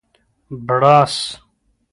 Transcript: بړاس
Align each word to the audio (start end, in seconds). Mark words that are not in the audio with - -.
بړاس 0.67 1.15